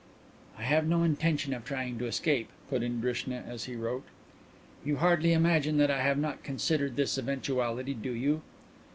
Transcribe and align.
"I 0.57 0.63
have 0.63 0.87
no 0.87 1.03
intention 1.03 1.53
of 1.53 1.63
trying 1.63 1.99
to 1.99 2.07
escape," 2.07 2.49
put 2.71 2.81
in 2.81 2.99
Drishna, 3.01 3.43
as 3.47 3.65
he 3.65 3.75
wrote. 3.75 4.03
"You 4.83 4.95
hardly 4.97 5.31
imagine 5.31 5.77
that 5.77 5.91
I 5.91 6.01
have 6.01 6.17
not 6.17 6.41
considered 6.41 6.95
this 6.95 7.19
eventuality, 7.19 7.93
do 7.93 8.09
you?" 8.11 8.41